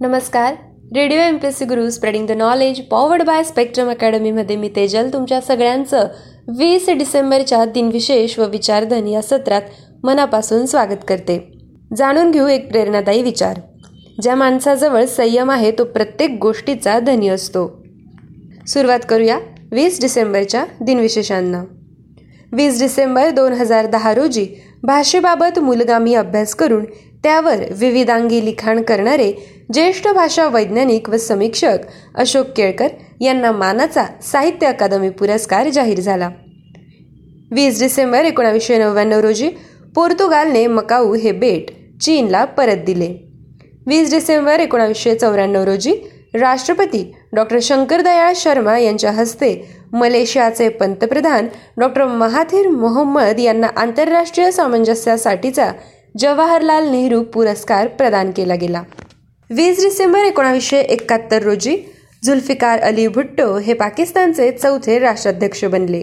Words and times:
नमस्कार. 0.00 0.54
Radio 0.94 1.18
M 1.18 1.36
P 1.36 1.46
S 1.46 1.58
C 1.58 1.64
Guru 1.64 1.90
spreading 1.90 2.26
the 2.26 2.30
knowledge 2.30 2.80
powered 2.80 3.22
by 3.22 3.44
spectrum 3.44 3.90
अकॅडमीमध्ये 3.90 4.56
मी 4.56 4.68
तेजल. 4.76 5.08
तुमच्या 5.12 5.40
सगळ्यांचं 5.40 6.08
वीस 6.58 6.90
डिसेंबरच्या 6.90 7.64
दिनविशेष 7.64 8.38
व 8.38 8.48
विचारधन 8.48 9.06
या 9.06 9.22
सत्रात 9.22 9.62
मनापासून 10.02 10.66
स्वागत 10.66 11.04
करते. 11.08 11.52
जाणून 11.96 12.30
घेऊ 12.30 12.46
एक 12.46 12.68
प्रेरणादायी 12.70 13.22
विचार. 13.22 13.60
ज्या 14.22 14.34
माणसाजवळ 14.34 15.04
संयम 15.04 15.50
आहे 15.50 15.70
तो 15.70 15.84
प्रत्येक 15.84 16.38
गोष्टीचा 16.40 16.98
धनी 16.98 17.28
असतो. 17.28 17.82
सुरुवात 18.66 19.00
करूया 19.08 19.38
वीस 19.72 20.00
डिसेंबरच्या 20.00 20.64
दिनविशेषांना. 20.80 21.64
वीस 22.52 22.80
डिसेंबर 22.82 23.30
दोन 23.30 23.52
हजार 23.52 23.86
दहा 23.86 24.14
रोजी 24.14 24.46
भाषेबाबत 24.82 25.58
मूलगामी 25.58 26.14
अभ्यास 26.14 26.54
करून 26.54 26.84
त्यावर 27.22 27.56
विविधांगी 27.70 28.44
लिखाण 28.44 28.82
करणारे 28.82 29.32
ज्येष्ठ 29.72 30.08
भाषा 30.08 30.46
वैज्ञानिक 30.46 31.08
व 31.08 31.16
समीक्षक 31.16 31.78
अशोक 32.14 32.46
केळकर 32.46 32.88
यांना 33.20 33.52
मानाचा 33.52 34.04
साहित्य 34.22 34.66
अकादमी 34.66 35.10
पुरस्कार 35.10 35.68
जाहीर 35.68 36.00
झाला. 36.00 36.30
वीस 37.50 37.80
डिसेंबर 37.82 38.24
एकोणावीसशे 38.24 38.78
नव्याण्णव 38.78 39.20
रोजी 39.20 39.48
पोर्तुगालने 39.94 40.66
मकाऊ 40.66 41.14
हे 41.14 41.32
बेट 41.32 41.70
चीनला 42.00 42.44
परत 42.44 42.84
दिले. 42.86 43.14
वीस 43.86 44.10
डिसेंबर 44.10 44.60
एकोणावीसशे 44.60 45.14
चौऱ्याण्णव 45.14 45.64
रोजी 45.64 45.92
राष्ट्रपती 46.34 47.02
डॉक्टर 47.32 47.58
शंकरदयाळ 47.62 48.32
शर्मा 48.36 48.78
यांच्या 48.78 49.10
हस्ते 49.12 49.52
मलेशियाचे 49.92 50.68
पंतप्रधान 50.68 51.46
डॉक्टर 51.78 52.04
महाथीर 52.06 52.68
मोहम्मद 52.68 53.38
यांना 53.40 53.66
आंतरराष्ट्रीय 53.76 54.50
सामंजस्यासाठीचा 54.50 55.70
जवाहरलाल 56.18 56.88
नेहरू 56.90 57.22
पुरस्कार 57.22 57.86
प्रदान 57.88 58.30
केला 58.36 58.54
गेला. 58.54 58.82
वीस 59.50 59.82
डिसेंबर 59.82 60.24
एकोणावीसशे 60.24 60.80
एकाहत्तर 60.80 61.42
रोजी 61.42 61.76
झुल्फिकार 62.22 62.80
अली 62.80 63.06
भुट्टो 63.08 63.56
हे 63.58 63.74
पाकिस्तानचे 63.74 64.50
चौथे 64.52 64.98
राष्ट्राध्यक्ष 64.98 65.64
बनले. 65.64 66.02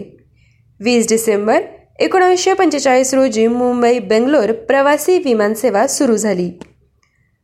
वीस 0.80 1.08
डिसेंबर 1.08 1.60
एकोणावीसशे 1.98 2.52
पंचेचाळीस 2.52 3.12
रोजी 3.14 3.46
मुंबई 3.46 3.98
बेंगलोर 3.98 4.52
प्रवासी 4.68 5.18
विमानसेवा 5.18 5.86
सुरू 5.86 6.16
झाली. 6.16 6.50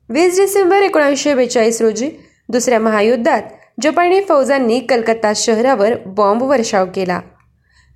वीस 0.08 0.38
डिसेंबर 0.40 0.82
एकोणावीसशे 0.82 1.34
बेचाळीस 1.34 1.80
रोजी 1.82 2.10
दुसऱ्या 2.50 2.78
महायुद्धात 2.80 3.42
जपानी 3.82 4.20
फौजांनी 4.20 4.78
कलकत्ता 4.80 5.32
शहरावर 5.36 5.94
बॉम्ब 6.06 6.42
वर्षाव 6.42 6.86
केला. 6.94 7.20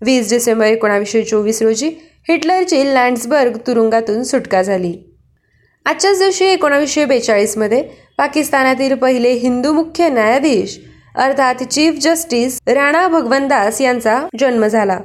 वीस 0.02 0.30
डिसेंबर 0.30 0.66
एकोणावीसशे 0.66 1.22
चोवीस 1.22 1.62
रोजी 1.62 1.88
हिटलरची 2.28 2.84
लँड्सबर्ग 2.94 3.56
तुरुंगातून 3.66 4.22
सुटका 4.22 4.62
झाली. 4.62 4.92
आजच्याच 5.86 6.18
दिवशी 6.18 6.44
एकोणावीसशे 6.44 7.04
बेचाळीसमध्ये 7.04 7.82
पाकिस्तानातील 8.18 8.94
पहिले 8.94 9.30
हिंदू 9.32 9.72
मुख्य 9.72 10.08
न्यायाधीश 10.08 10.78
अर्थात 11.16 11.62
चीफ 11.62 11.98
जस्टिस 12.00 12.58
राणा 12.66 13.06
भगवंदास 13.08 13.80
यांचा 13.80 14.20
जन्म 14.40 14.66
झाला. 14.66 14.98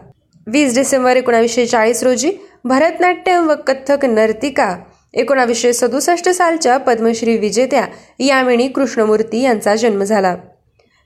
वीस 0.47 0.75
डिसेंबर 0.75 1.16
एकोणावीसशे 1.16 1.66
चाळीस 1.66 2.03
रोजी 2.03 2.31
भरतनाट्यम 2.64 3.47
व 3.50 3.55
कथ्थक 3.67 4.05
नर्तिका 4.05 4.75
एकोणावीसशे 5.13 5.73
सदुसष्ट 5.73 6.29
सालच्या 6.29 6.77
पद्मश्री 6.77 7.38
विजेत्या 7.38 7.85
यामिनी 8.19 8.67
कृष्णमूर्ती 8.67 9.41
यांचा 9.41 9.75
जन्म 9.75 10.03
झाला. 10.03 10.35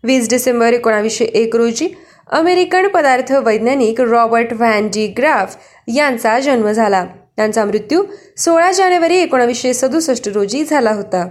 वीस 0.03 0.29
डिसेंबर 0.29 0.73
एकोणावीसशे 0.73 1.25
एक 1.25 1.55
रोजी 1.55 1.87
अमेरिकन 2.31 2.87
पदार्थ 2.87 3.31
वैज्ञानिक 3.31 4.01
रॉबर्ट 4.01 4.53
व्हॅन 4.53 4.87
डी 4.87 5.07
ग्राफ 5.07 5.55
यांचा 5.95 6.39
जन्म 6.39 6.71
झाला. 6.71 7.05
त्यांचा 7.35 7.65
मृत्यू 7.65 8.03
सोळा 8.37 8.71
जानेवारी 8.71 9.17
एकोणावीसशे 9.17 9.73
सदुसष्ट 9.73 10.27
रोजी 10.27 10.63
झाला 10.63 10.91
होता. 10.91 11.27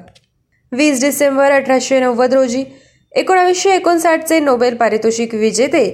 वीस 0.72 1.00
डिसेंबर 1.00 1.52
अठराशे 1.52 2.00
नव्वद 2.00 2.34
रोजी 2.34 2.64
एकोणावीसशे 3.12 3.70
एकोणसाठचे 3.70 4.38
नोबेल 4.40 4.76
पारितोषिक 4.76 5.34
विजेते 5.34 5.84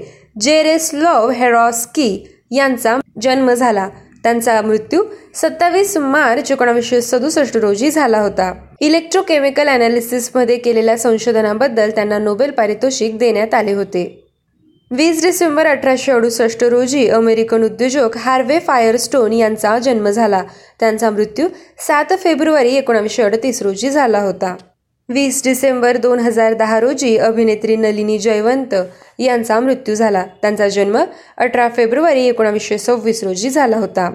जेरेस्लॉव 0.40 1.30
हेरॉस्की 1.30 2.27
यांचा 2.50 2.96
जन्म 3.22 3.52
झाला. 3.55 3.88
त्यांचा 4.23 4.62
मृत्यू 4.62 5.02
सत्तावीस 5.34 5.96
मार्च 5.96 6.52
एकोणावीसशे 6.52 7.01
सदुसष्ट 7.01 7.56
रोजी 7.56 7.90
झाला 7.90 8.20
होता. 8.20 8.52
इलेक्ट्रोकेमिकल 8.80 9.68
अनालिसिसमध्ये 9.68 10.56
केलेल्या 10.56 10.98
संशोधनाबद्दल 10.98 11.90
त्यांना 11.90 12.18
नोबेल 12.18 12.51
पारितोषिक 12.51 13.18
देण्यात 13.18 13.55
आले 13.55 13.73
होते. 13.73 14.24
वीस 14.90 15.23
डिसेंबर 15.23 15.67
अठराशे 15.67 16.12
अडुसष्ट 16.12 16.64
रोजी 16.64 17.08
अमेरिकन 17.08 17.64
उद्योजक 17.64 18.17
हार्वे 18.17 18.58
फायरस्टोन 18.58 19.33
यांचा 19.33 19.79
जन्म 19.79 20.08
झाला. 20.08 20.42
त्यांचा 20.80 21.11
मृत्यू 21.11 21.48
सात 21.79 22.05
फेब्रुवारी 22.18 22.74
एकोणीसशे 22.74 23.23
अडतीस 23.23 23.62
रोजी 23.62 23.90
झाला 23.90 24.18
होता. 24.18 24.56
वीस 25.08 25.42
डिसेंबर 25.45 25.96
दोन 25.96 26.20
हजार 26.20 26.55
दहा 26.55 26.79
रोजी 26.79 27.17
अभिनेत्री 27.17 27.77
नलिनी 27.77 28.19
जयवंत 28.19 28.74
यांचा 29.19 29.61
मृत्यू 29.61 29.95
झाला. 29.95 30.24
त्यांचा 30.42 30.69
जन्म 30.69 30.98
अठरा 31.36 31.69
फेब्रुवारी 31.69 32.27
एकोणावीसशे 32.27 32.79
सव्वीस 32.79 33.24
रोजी 33.24 33.51
झाला 33.51 33.77
होता. 33.77 34.11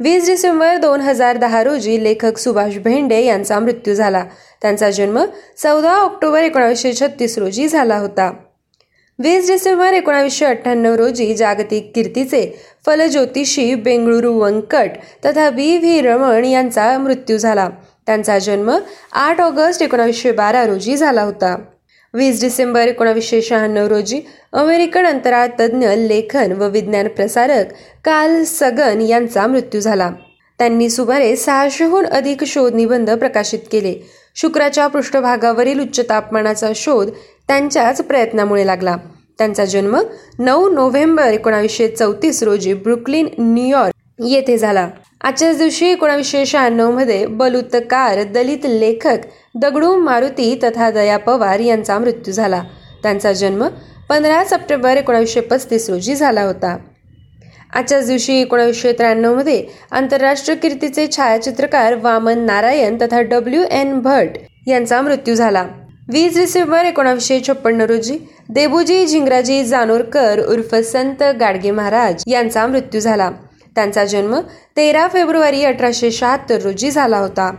वीस 0.00 0.26
डिसेंबर 0.26 0.76
दोन 0.76 1.00
हजार 1.00 1.36
दहा 1.36 1.62
रोजी 1.64 2.02
लेखक 2.04 2.38
सुभाष 2.38 2.76
भेंडे 2.76 3.24
यांचा 3.24 3.58
मृत्यू 3.58 3.94
झाला. 3.94 4.24
त्यांचा 4.62 4.90
जन्म 4.90 5.24
चौदा 5.62 5.92
ऑक्टोबर 5.92 6.42
एकोणावीसशे 6.42 6.92
छत्तीस 6.92 7.38
रोजी 7.38 7.68
झाला 7.68 7.96
होता. 7.96 8.30
वीस 9.18 9.50
डिसेंबर 9.50 9.92
एकोणावीसशे 9.92 10.44
अठ्ठ्याण्णव 10.46 10.94
रोजी 10.94 11.34
जागतिक 11.34 11.90
कीर्तीचे 11.94 12.58
फलज्योतिषी 12.86 13.74
बेंगळुरू 13.74 14.32
वंकट 14.32 14.90
तथा 15.24 15.50
बी 15.50 15.76
व्ही 15.78 16.00
रमण 16.00 16.44
यांचा 16.44 16.96
मृत्यू 16.98 17.36
झाला. 17.38 17.68
त्यांचा 18.10 18.38
जन्म 18.38 18.70
आठ 19.12 19.40
ऑगस्ट 19.40 19.82
एकोणावीसशे 19.82 20.30
बारा 20.32 20.64
रोजी 20.66 20.96
झाला 20.96 21.22
होता. 21.22 21.54
वीस 22.14 22.40
डिसेंबर 22.40 22.88
एकोणावीसशे 22.88 23.40
शहाण्णव 23.42 23.86
रोजी 23.86 24.20
अमेरिकन 24.52 25.06
अंतराळ 25.06 25.46
तज्ज्ञ 25.60 25.88
लेखन 25.98 26.52
व 26.52 26.68
विज्ञान 26.68 27.08
प्रसारक 27.08 27.72
काल 28.04 28.42
सगन 28.44 29.00
यांचा 29.00 29.46
मृत्यू 29.46 29.80
झाला. 29.80 30.10
त्यांनी 30.58 30.88
सुमारे 30.90 31.34
सहाशेहून 31.36 32.06
अधिक 32.06 32.44
शोध 32.44 32.74
निबंध 32.74 33.10
प्रकाशित 33.10 33.58
केले. 33.72 33.94
शुक्राच्या 34.36 34.86
पृष्ठभागावरील 34.86 35.80
उच्च 35.80 36.00
तापमानाचा 36.08 36.72
शोध 36.74 37.10
त्यांच्याच 37.48 38.02
प्रयत्नामुळे 38.02 38.66
लागला. 38.66 38.96
त्यांचा 39.38 39.64
जन्म 39.64 39.96
नऊ 40.38 40.68
नोव्हेंबर 40.70 41.32
एकोणावीसशे 41.32 41.88
चौतीस 41.88 42.42
रोजी 42.42 42.74
ब्रुकलिन 42.74 43.28
न्यूयॉर्क 43.38 43.94
येथे 44.28 44.56
झाला. 44.58 44.88
आजच्याच 45.20 45.58
दिवशी 45.58 45.86
एकोणावीसशे 45.86 46.44
शहाण्णवमध्ये 46.46 47.24
बलुतकार 47.26 48.22
दलित 48.24 48.66
लेखक 48.66 49.26
दगडू 49.54 49.94
मारुती 49.96 50.54
तथा 50.62 50.90
दया 50.90 51.16
पवार 51.16 51.60
यांचा 51.60 51.98
मृत्यू 51.98 52.32
झाला. 52.32 52.62
त्यांचा 53.02 53.32
जन्म 53.32 53.66
पंधरा 54.08 54.44
सप्टेंबर 54.44 54.96
एकोणावीसशे 54.96 55.40
पस्तीस 55.40 55.88
रोजी 55.90 56.14
झाला 56.14 56.42
होता. 56.42 56.76
आजच्याच 57.74 58.06
दिवशी 58.06 58.40
एकोणावीसशे 58.40 58.92
त्र्याण्णवमध्ये 58.92 59.62
आंतरराष्ट्रीय 59.90 60.56
कीर्तीचे 60.58 61.06
छायाचित्रकार 61.16 61.94
वामन 61.94 62.38
नारायण 62.46 62.96
तथा 63.02 63.20
डब्ल्यू 63.20 63.62
एन 63.70 63.98
भट 64.00 64.38
यांचा 64.66 65.00
मृत्यू 65.02 65.34
झाला. 65.34 65.66
वीस 66.12 66.38
डिसेंबर 66.38 66.84
एकोणावीसशे 66.84 67.40
छप्पन्न 67.48 67.80
रोजी 67.80 68.18
देबूजी 68.48 69.06
झिंगराजी 69.06 69.62
जानोरकर 69.64 70.40
उर्फ 70.48 70.74
संत 70.84 71.22
गाडगे 71.40 71.70
महाराज 71.70 72.22
यांचा 72.26 72.66
मृत्यू 72.66 73.00
झाला. 73.00 73.30
त्यांचा 73.74 74.04
जन्म 74.04 74.40
तेरा 74.76 75.08
फेब्रुवारी 75.08 75.64
अठराशे 75.64 76.10
शहात्तर 76.10 76.60
रोजी 76.60 76.90
झाला 76.90 77.18
होता. 77.18 77.50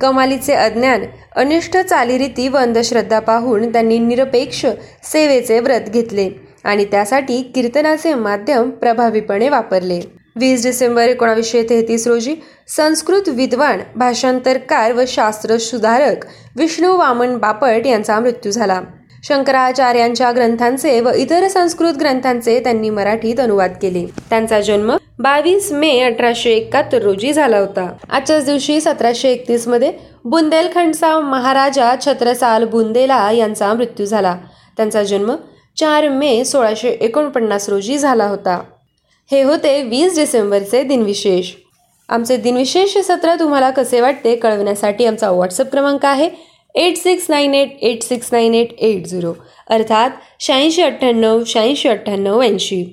कमालीचे 0.00 0.52
अज्ञान 0.52 1.04
अनिष्ट 1.36 1.76
चालीरीती 1.78 2.48
व 2.48 2.56
अंधश्रद्धा 2.56 3.18
पाहून 3.18 3.72
त्यांनी 3.72 3.98
निरपेक्ष 3.98 4.66
सेवेचे 5.02 5.60
व्रत 5.60 5.90
घेतले 5.90 6.30
आणि 6.64 6.84
त्यासाठी 6.84 7.42
कीर्तनाचे 7.54 8.14
माध्यम 8.14 8.70
प्रभावीपणे 8.70 9.48
वापरले. 9.48 10.00
वीस 10.36 10.66
डिसेंबर 10.66 11.02
एकोणावीसशे 11.02 11.62
तेहतीस 11.62 12.06
रोजी 12.06 12.34
संस्कृत 12.68 13.28
विद्वान 13.28 13.80
भाषांतरकार 13.96 14.92
व 14.92 15.02
शास्त्र 15.08 15.56
सुधारक 15.56 16.26
विष्णू 16.56 16.96
वामन 16.96 17.36
बापट 17.36 17.86
यांचा 17.86 18.20
मृत्यू 18.20 18.52
झाला. 18.52 18.80
शंकराचार्यांच्या 19.24 20.30
ग्रंथांचे 20.32 21.00
व 21.00 21.10
इतर 21.10 21.46
संस्कृत 21.48 21.94
ग्रंथांचे 21.94 22.58
त्यांनी 22.60 22.90
मराठीत 22.90 23.40
अनुवाद 23.40 23.72
केले. 23.82 24.04
त्यांचा 24.30 24.60
जन्म 24.60 24.96
बावीस 25.18 25.70
मे 25.72 25.98
अठराशे 26.00 26.50
एकाहत्तर 26.50 27.02
रोजी 27.02 27.32
झाला 27.32 27.58
होता. 27.58 27.88
आजच्याच 28.10 28.44
दिवशी 28.44 28.80
सतराशे 28.80 29.30
एकतीसमध्ये 29.30 29.92
बुंदेलखंडचा 30.24 31.18
महाराजा 31.20 31.94
छत्रसाल 32.06 32.64
बुंदेला 32.64 33.30
यांचा 33.32 33.72
मृत्यू 33.74 34.06
झाला. 34.06 34.36
त्यांचा 34.76 35.02
जन्म 35.02 35.34
चार 35.76 36.08
मे 36.08 36.44
सोळाशे 36.44 36.88
एकोणपन्नास 36.88 37.68
रोजी 37.68 37.98
झाला 37.98 38.26
होता. 38.26 38.60
हे 39.30 39.42
होते 39.42 39.82
वीस 39.82 40.18
डिसेंबरचे 40.18 40.82
दिनविशेष. 40.82 41.52
आमचे 42.08 42.36
दिनविशेष 42.36 42.96
सत्र 42.98 43.34
तुम्हाला 43.40 43.70
कसे 43.70 44.00
वाटते 44.00 44.34
कळवण्यासाठी 44.36 45.04
आमचा 45.06 45.30
व्हॉट्सअप 45.30 45.70
क्रमांक 45.70 46.06
आहे 46.06 46.28
eight 46.74 46.96
six 46.96 47.26
nine 47.30 47.54
eight 47.54 47.76
eight 47.82 48.02
six 48.02 48.28
nine 48.32 48.54
eight 48.54 48.72
eight 48.78 49.06
zero. 49.06 49.32
अर्थात 49.68 50.10
शहाऐंशी 50.40 50.82
अठ्ठ्याण्णव 50.82 51.42
शहाऐंशी 51.46 51.88
अठ्ठ्याण्णव 51.88 52.42
ऐंशी. 52.42 52.84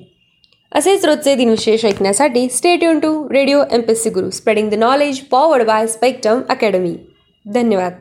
असेच 0.71 1.05
रोजचे 1.05 1.35
दिनविशेष 1.35 1.85
ऐकण्यासाठी 1.85 2.49
stay 2.49 2.83
युन 2.83 2.99
to 2.99 3.29
radio 3.29 3.63
M 3.71 3.81
P 3.81 3.95
C 3.95 4.09
Guru 4.09 4.29
spreading 4.29 4.69
the 4.69 4.73
knowledge 4.73 5.19
powered 5.19 5.63
by 5.63 5.87
Spectrum 5.87 6.41
academy 6.49 6.95
धन्यवाद. 7.45 7.93